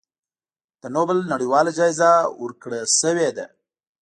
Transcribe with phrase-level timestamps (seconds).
[0.81, 2.11] د نوبل نړیواله جایزه
[2.41, 3.45] ورکړی شوې ده.